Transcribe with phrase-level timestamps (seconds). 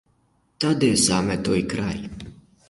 [0.57, 2.09] Та де саме той край?